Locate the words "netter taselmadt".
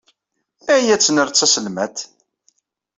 1.03-1.97